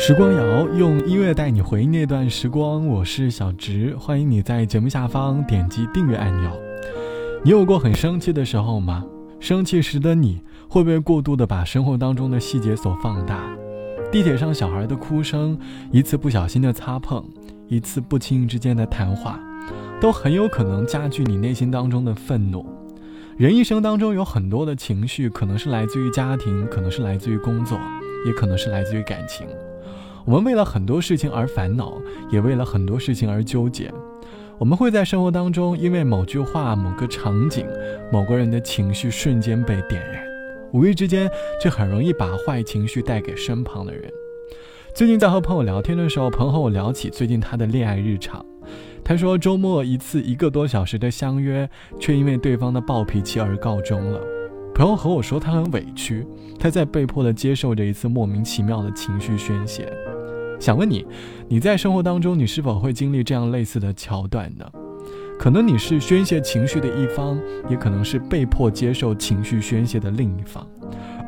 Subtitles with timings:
[0.00, 6.52] 时光谣用音乐带你回忆那段时光，我是小植，欢迎你在节目下方点击订阅按钮。
[7.42, 9.04] 你有过很生气的时候吗？
[9.40, 13.52] 生气时的你会不会过度的把生活当中的细节所放大？
[14.12, 15.58] 地铁上小孩的哭声，
[15.90, 17.22] 一次不小心的擦碰，
[17.66, 19.40] 一次不经意之间的谈话，
[20.00, 22.64] 都很有可能加剧你内心当中的愤怒。
[23.36, 27.76] 人一生当中有很多的情绪，可能是来自于家庭，可能是来自于工作，
[28.28, 29.46] 也可能是来自于感情。
[30.24, 32.00] 我们为了很多事情而烦恼，
[32.30, 33.90] 也为了很多事情而纠结。
[34.58, 37.66] 我们会在生活当中，因为某句话、某个场景、
[38.12, 40.22] 某个人的情绪瞬间被点燃，
[40.72, 41.30] 无意之间
[41.62, 44.12] 却很容易把坏情绪带给身旁的人。
[44.92, 48.44] 最近在和朋友聊天的时候，朋友和我聊起最近他的恋爱日常。
[49.04, 54.20] 他说，周末一次一个多小时的相约，却因为对方的暴脾气而告终了。
[54.78, 56.24] 朋友和我说，他很委屈，
[56.56, 59.92] 他在被迫的接受着一次莫名其妙的情绪宣泄。
[60.60, 61.04] 想问你，
[61.48, 64.64] 你在生活当中，你是否会经历这样类似的桥段呢？
[65.36, 67.36] 可能你是宣泄情绪的一方，
[67.68, 70.64] 也可能是被迫接受情绪宣泄的另一方。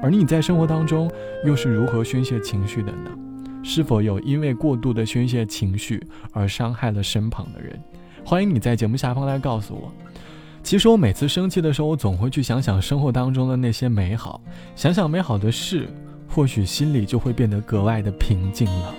[0.00, 1.10] 而你在生活当中
[1.44, 3.10] 又是如何宣泄情绪的呢？
[3.64, 6.00] 是否有因为过度的宣泄情绪
[6.32, 7.76] 而伤害了身旁的人？
[8.24, 9.92] 欢迎你在节目下方来告诉我。
[10.70, 14.40] 其实我每次生气的时候，我总会去想想生活当中的那些美好，
[14.76, 15.88] 想想美好的事，
[16.28, 18.94] 或许心里就会变得格外的平静了。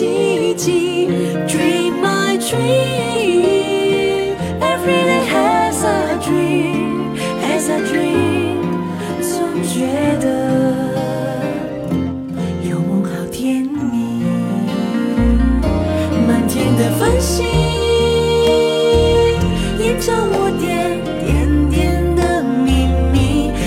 [0.00, 1.08] 来的希冀。
[1.46, 8.60] Dream my dream, every day has a dream, has a dream。
[9.20, 9.86] 总觉
[10.20, 10.26] 得
[12.68, 14.24] 有梦好甜蜜。
[16.26, 17.46] 满天的繁星，
[19.78, 21.28] 映照我点点
[21.68, 23.16] 点的秘密。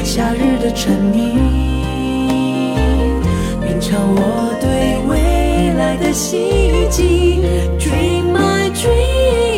[0.04, 1.36] 夏日的蝉鸣，
[3.62, 4.20] 鸣唱我
[4.62, 4.83] 对
[6.14, 7.40] 奇迹。
[7.80, 9.53] Dream my dream,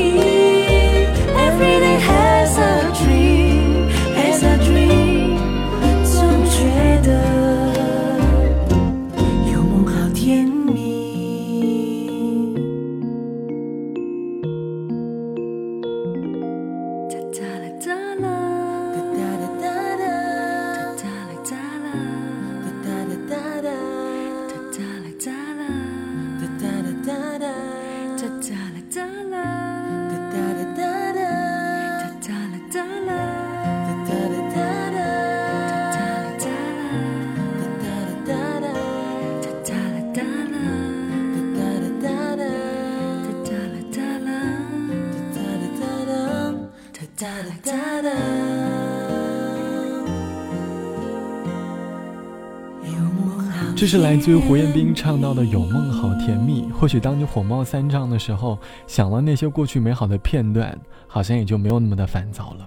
[53.76, 56.62] 这是来自于胡彦斌唱到的《有梦好甜蜜》。
[56.72, 58.58] 或许当你火冒三丈的时候，
[58.88, 60.74] 想了那些过去美好的片段，
[61.08, 62.66] 好像也就没有那么的烦躁了。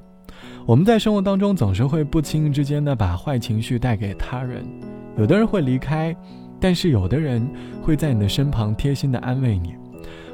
[0.66, 4.62] 我们在生活当中总是会不经意之间的把坏情绪带给他人，
[5.16, 6.14] 有的人会离开，
[6.60, 7.48] 但是有的人
[7.80, 9.74] 会在你的身旁贴心的安慰你。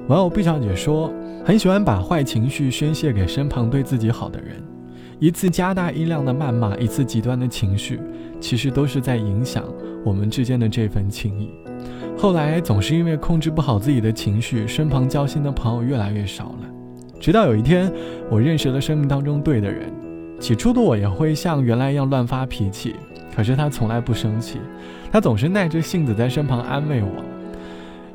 [0.08, 1.08] 网友毕小姐说，
[1.44, 4.60] 很喜欢把坏情绪宣泄给身旁对自己好的人，
[5.20, 8.00] 一次加大音量的谩骂，一次极端的情绪，
[8.40, 9.62] 其实都是在影响。
[10.04, 11.50] 我们之间的这份情谊，
[12.16, 16.70] 后来总是因为控制不好自己的情绪，身旁交心的朋友越来越少了。
[17.18, 17.90] 直到有一天，
[18.30, 19.90] 我认识了生命当中对的人。
[20.38, 22.96] 起初的我也会像原来一样乱发脾气，
[23.34, 24.58] 可是他从来不生气，
[25.10, 27.24] 他总是耐着性子在身旁安慰我。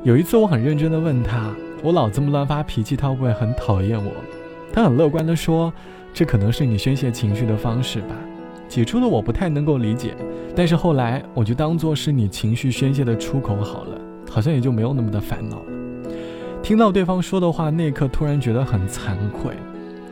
[0.04, 1.52] 有一次，我很认真地问他
[1.82, 4.12] ：“我老这么乱发脾气，他会不会很讨厌我？”
[4.72, 5.72] 他很乐观地说
[6.14, 8.14] ：“这可能是你宣泄情绪的方式吧。”
[8.68, 10.14] 起初的我不太能够理解，
[10.54, 15.64] 但是后来我就当做是你情绪宣泄的出口好了，好像也就没有那么的烦恼了。
[16.62, 19.54] 听到对方说的话，那一刻突然觉得很惭愧。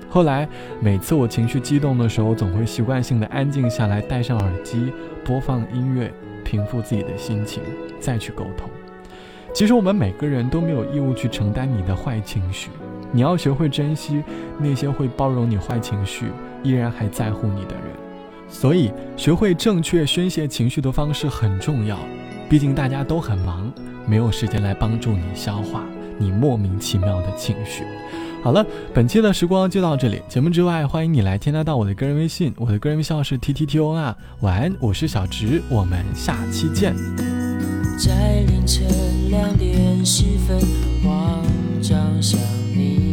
[0.09, 0.49] 后来
[0.81, 4.91] 每次我情绪激动的时候，总会习惯性的安静下来，戴上耳机，
[5.23, 6.11] 播放音乐，
[6.45, 7.63] 平复自己的心情，
[8.01, 8.71] 再去沟通。
[9.53, 12.71] 其实我们每个人都没有义务去承担你的坏情绪，
[13.13, 14.25] 你要学会珍惜
[14.59, 16.27] 那些会包容你坏情绪，
[16.63, 17.98] 依然还在乎你的人。
[18.51, 21.99] 所以，学会正确宣泄情绪的方式很重要。
[22.49, 23.71] 毕竟大家都很忙，
[24.07, 25.85] 没有时间来帮助你消化
[26.19, 27.85] 你莫名其妙的情绪。
[28.43, 28.65] 好了，
[28.95, 30.23] 本期的时光就到这里。
[30.29, 34.15] 节目之外，欢迎你来添加到我的个人微信，我的个人微信号是 t t t o n。
[34.41, 36.95] 晚安，我是小直，我们下期见。
[37.99, 38.87] 在凌晨
[39.29, 40.59] 两点十分，
[41.03, 41.43] 慌
[41.83, 42.41] 张想
[42.75, 43.08] 你，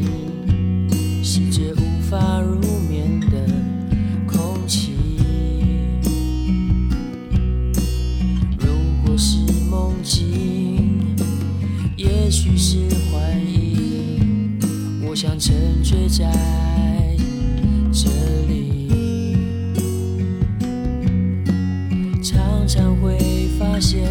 [23.05, 24.09] 会发现。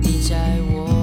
[0.00, 0.97] 你在我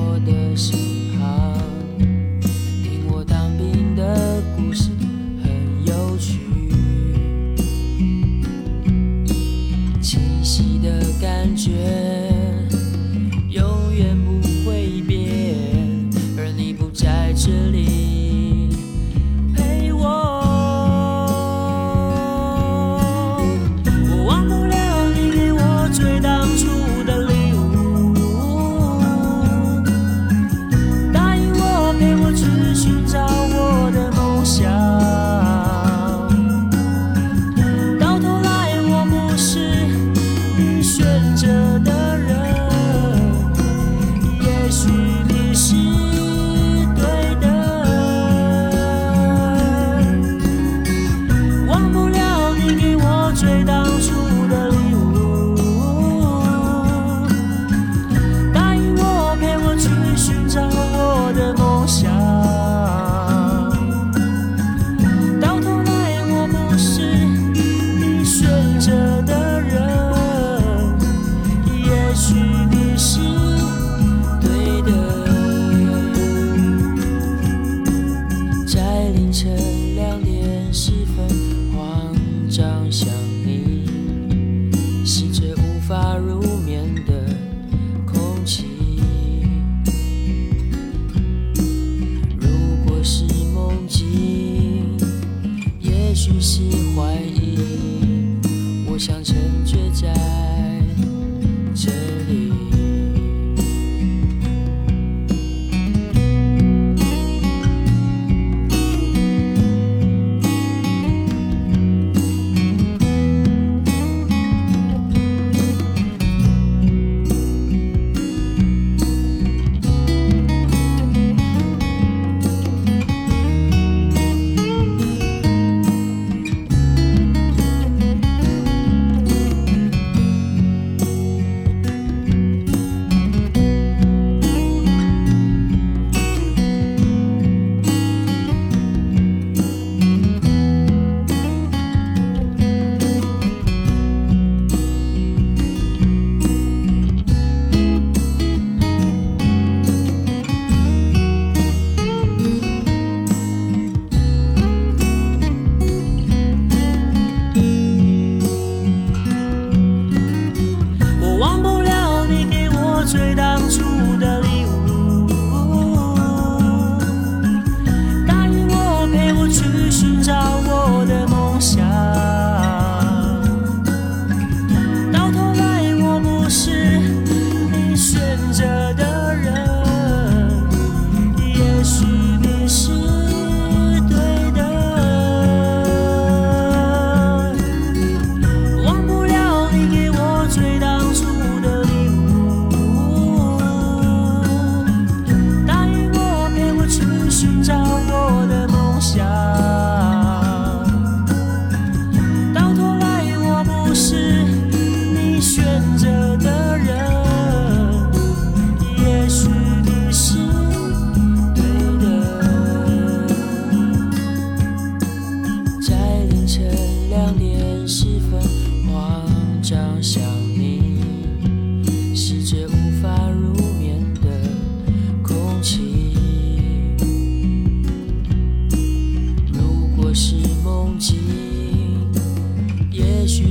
[83.45, 86.54] 你心却无法如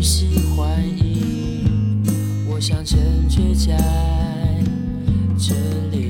[0.04, 1.64] 喜欢你，
[2.46, 3.74] 我想沉醉在
[5.38, 5.54] 这
[5.90, 6.03] 里。